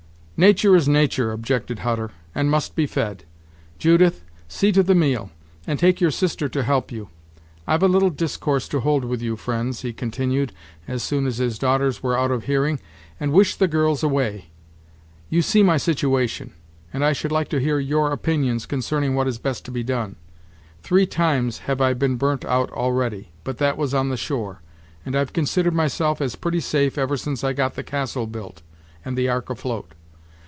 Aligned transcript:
"Natur' 0.43 0.75
is 0.75 0.87
natur'," 0.89 1.31
objected 1.31 1.77
Hutter, 1.85 2.09
"and 2.33 2.49
must 2.49 2.75
be 2.75 2.87
fed. 2.87 3.25
Judith, 3.77 4.23
see 4.47 4.71
to 4.71 4.81
the 4.81 4.95
meal, 4.95 5.29
and 5.67 5.77
take 5.77 6.01
your 6.01 6.09
sister 6.09 6.49
to 6.49 6.63
help 6.63 6.91
you. 6.91 7.09
I've 7.67 7.83
a 7.83 7.87
little 7.87 8.09
discourse 8.09 8.67
to 8.69 8.79
hold 8.79 9.05
with 9.05 9.21
you, 9.21 9.35
friends," 9.35 9.83
he 9.83 9.93
continued, 9.93 10.51
as 10.87 11.03
soon 11.03 11.27
as 11.27 11.37
his 11.37 11.59
daughters 11.59 12.01
were 12.01 12.17
out 12.17 12.31
of 12.31 12.45
hearing, 12.45 12.79
"and 13.19 13.31
wish 13.31 13.55
the 13.55 13.67
girls 13.67 14.01
away. 14.01 14.45
You 15.29 15.43
see 15.43 15.61
my 15.61 15.77
situation, 15.77 16.53
and 16.91 17.05
I 17.05 17.13
should 17.13 17.31
like 17.31 17.49
to 17.49 17.59
hear 17.61 17.77
your 17.77 18.11
opinions 18.11 18.65
concerning 18.65 19.13
what 19.13 19.27
is 19.27 19.37
best 19.37 19.63
to 19.65 19.71
be 19.71 19.83
done. 19.83 20.15
Three 20.81 21.05
times 21.05 21.59
have 21.69 21.81
I 21.81 21.93
been 21.93 22.15
burnt 22.15 22.45
out 22.45 22.71
already, 22.71 23.31
but 23.43 23.59
that 23.59 23.77
was 23.77 23.93
on 23.93 24.09
the 24.09 24.17
shore; 24.17 24.63
and 25.05 25.15
I've 25.15 25.33
considered 25.33 25.75
myself 25.75 26.19
as 26.19 26.35
pretty 26.35 26.61
safe 26.61 26.97
ever 26.97 27.15
since 27.15 27.43
I 27.43 27.53
got 27.53 27.75
the 27.75 27.83
castle 27.83 28.25
built, 28.25 28.63
and 29.05 29.15
the 29.15 29.29
ark 29.29 29.51
afloat. 29.51 29.91